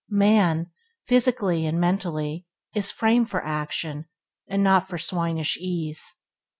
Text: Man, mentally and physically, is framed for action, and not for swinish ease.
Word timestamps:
Man, 0.09 0.71
mentally 1.11 1.67
and 1.67 1.77
physically, 1.83 2.47
is 2.73 2.89
framed 2.89 3.29
for 3.29 3.45
action, 3.45 4.07
and 4.47 4.63
not 4.63 4.89
for 4.89 4.97
swinish 4.97 5.57
ease. 5.57 6.15